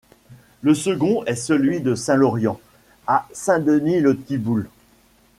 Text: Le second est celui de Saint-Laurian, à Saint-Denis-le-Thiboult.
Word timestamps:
Le 0.63 0.73
second 0.73 1.23
est 1.25 1.35
celui 1.35 1.79
de 1.79 1.93
Saint-Laurian, 1.93 2.59
à 3.05 3.27
Saint-Denis-le-Thiboult. 3.33 4.67